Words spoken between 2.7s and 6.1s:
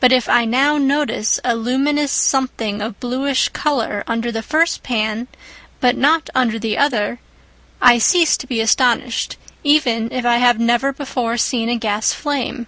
of bluish colour under the first pan but